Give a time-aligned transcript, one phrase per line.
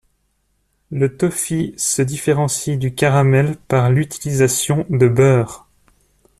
[0.89, 5.67] Le toffee se différencie du caramel par l'utilisation de beurre.